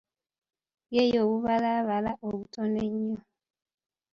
[0.95, 3.19] Ye y'obubalabala obutono ennyo.